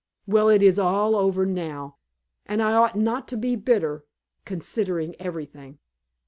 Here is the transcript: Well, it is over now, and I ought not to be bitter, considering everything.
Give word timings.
Well, 0.25 0.49
it 0.49 0.63
is 0.63 0.79
over 0.79 1.45
now, 1.45 1.97
and 2.47 2.59
I 2.63 2.73
ought 2.73 2.95
not 2.95 3.27
to 3.27 3.37
be 3.37 3.55
bitter, 3.55 4.03
considering 4.45 5.15
everything. 5.19 5.77